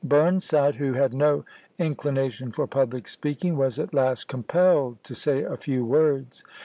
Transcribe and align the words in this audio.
Burnside, 0.03 0.73
who 0.77 0.93
had 0.93 1.13
no 1.13 1.45
inclination 1.77 2.51
for 2.51 2.65
public 2.65 3.07
speaking, 3.07 3.55
was 3.55 3.77
at 3.77 3.93
last 3.93 4.27
compelled 4.27 5.03
to 5.03 5.13
say 5.13 5.43
a 5.43 5.55
few 5.57 5.85
words. 5.85 6.43